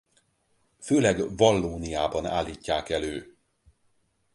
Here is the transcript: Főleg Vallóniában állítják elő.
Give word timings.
Főleg 0.79 1.35
Vallóniában 1.37 2.25
állítják 2.25 2.89
elő. 2.89 3.37